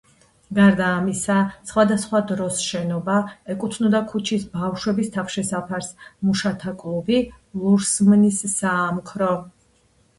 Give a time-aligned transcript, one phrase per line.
[0.59, 1.35] გარდა ამისა
[1.71, 3.19] სხვადასხვა დროს შენობა
[3.55, 5.93] ეკუთვნოდა ქუჩის ბავშვების თავშესაფარს,
[6.27, 7.25] მუშათა კლუბი,
[7.63, 9.35] ლურსმნის საამქრო.